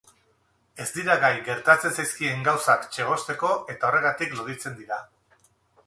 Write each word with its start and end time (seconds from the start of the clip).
Ez 0.85 0.87
dira 0.95 1.17
gai 1.23 1.29
gertatzen 1.51 1.95
zaizkien 1.99 2.43
gauzak 2.49 2.89
txegosteko 2.97 3.55
eta 3.75 3.89
horregatik 3.93 4.37
loditzen 4.41 4.79
dira. 4.85 5.03